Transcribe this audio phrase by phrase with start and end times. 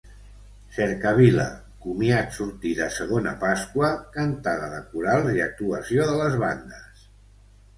[0.75, 1.43] Cercavila,
[1.83, 7.07] comiat sortida segona Pasqua; Cantada de Corals i actuació de les bandes.